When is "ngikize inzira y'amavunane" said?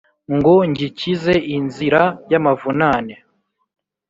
0.69-3.15